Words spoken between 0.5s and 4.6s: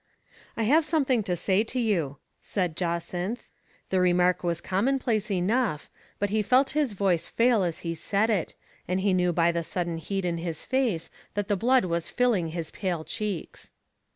"I have something to say to you," said Jacynth. The remark was